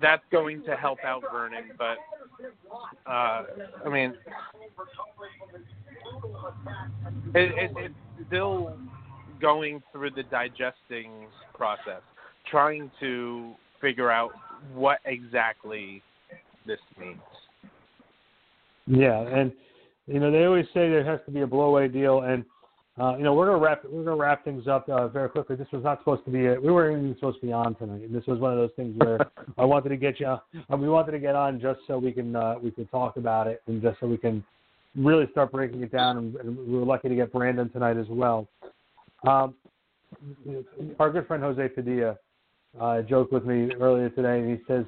[0.00, 1.70] that's going to help out Vernon.
[1.76, 1.98] But
[3.06, 3.44] uh,
[3.84, 4.14] I mean,
[7.34, 7.94] it, it, it's
[8.28, 8.76] still
[9.40, 12.02] going through the digesting process,
[12.50, 14.30] trying to figure out
[14.74, 16.02] what exactly
[16.66, 17.20] this means.
[18.86, 19.52] yeah, and
[20.06, 22.44] you know they always say there has to be a blowaway deal, and
[23.00, 25.56] Uh, you know, we're gonna wrap we're gonna wrap things up uh, very quickly.
[25.56, 28.12] This was not supposed to be a, we weren't even supposed to be on tonight.
[28.12, 29.18] This was one of those things where
[29.58, 30.26] I wanted to get you.
[30.26, 33.46] Uh, we wanted to get on just so we can uh, we can talk about
[33.46, 34.44] it and just so we can
[34.94, 36.18] really start breaking it down.
[36.18, 38.46] And, and we were lucky to get Brandon tonight as well.
[39.26, 39.54] Um,
[40.98, 42.18] our good friend Jose Padilla
[42.78, 44.84] uh, joked with me earlier today, and he says,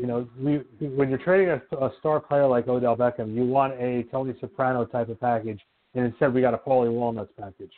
[0.00, 3.74] you know, we, when you're trading a, a star player like Odell Beckham, you want
[3.74, 5.60] a Tony Soprano type of package
[5.94, 7.72] and instead we got a Paulie Walnuts package.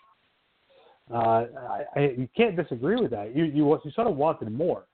[1.13, 3.35] Uh, I, I, you can't disagree with that.
[3.35, 4.85] You you you sort of wanted more.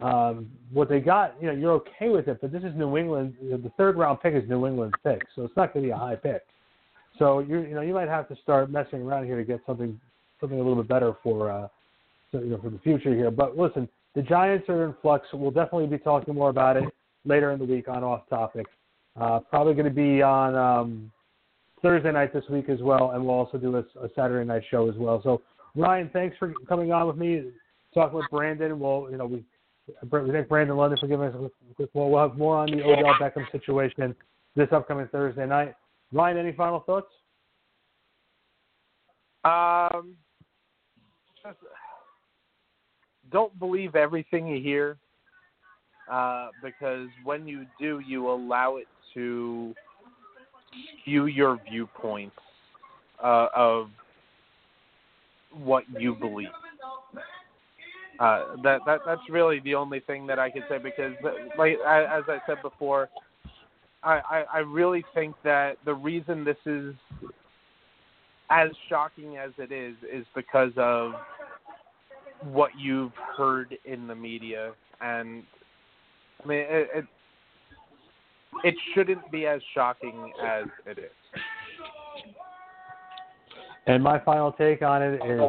[0.00, 3.34] Um, what they got, you know, you're okay with it, but this is New England.
[3.40, 5.88] You know, the third round pick is New England's pick, so it's not going to
[5.88, 6.42] be a high pick.
[7.18, 9.98] So you you know you might have to start messing around here to get something
[10.40, 11.68] something a little bit better for uh,
[12.32, 13.30] so, you know for the future here.
[13.30, 15.26] But listen, the Giants are in flux.
[15.32, 16.84] We'll definitely be talking more about it
[17.24, 18.66] later in the week on Off Topic.
[19.20, 21.12] Uh, probably going to be on um,
[21.82, 24.88] Thursday night this week as well, and we'll also do a, a Saturday night show
[24.88, 25.20] as well.
[25.22, 25.42] So,
[25.74, 27.50] Ryan, thanks for coming on with me,
[27.94, 28.80] talking with Brandon.
[28.80, 29.44] We'll, you know, we
[30.10, 31.90] we thank Brandon London for giving us a quick.
[31.92, 34.14] Well, we'll have more on the Odell Beckham situation
[34.56, 35.74] this upcoming Thursday night.
[36.10, 37.06] Ryan, any final thoughts?
[39.44, 40.16] Um,
[43.30, 44.96] don't believe everything you hear,
[46.10, 49.74] uh, because when you do, you allow it to
[51.02, 52.36] skew your viewpoints
[53.22, 53.88] uh, of
[55.52, 56.48] what you believe.
[58.18, 61.12] Uh, that that that's really the only thing that I could say because,
[61.58, 63.10] like as I said before,
[64.02, 66.94] I, I, I really think that the reason this is
[68.50, 71.12] as shocking as it is is because of
[72.42, 75.42] what you've heard in the media, and
[76.42, 77.04] I mean it, it
[78.64, 81.40] it shouldn't be as shocking as it is.
[83.88, 85.40] And my final take on it is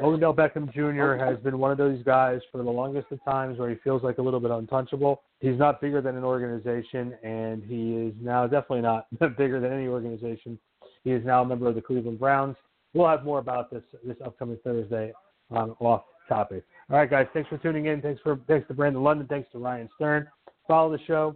[0.00, 1.22] Odell Beckham Jr.
[1.22, 4.18] has been one of those guys for the longest of times where he feels like
[4.18, 5.22] a little bit untouchable.
[5.40, 9.06] He's not bigger than an organization, and he is now definitely not
[9.36, 10.58] bigger than any organization.
[11.02, 12.54] He is now a member of the Cleveland Browns.
[12.94, 15.12] We'll have more about this this upcoming Thursday
[15.50, 16.64] on Off Topic.
[16.90, 18.00] All right, guys, thanks for tuning in.
[18.00, 19.26] Thanks for thanks to Brandon London.
[19.26, 20.28] Thanks to Ryan Stern.
[20.68, 21.34] Follow the show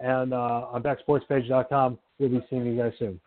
[0.00, 1.98] and uh, on backsportspage.com.
[2.18, 3.20] We'll be seeing you guys soon.